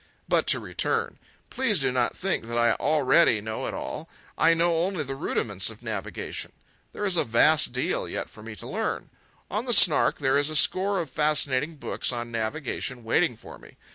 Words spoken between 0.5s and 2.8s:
return. Please do not think that I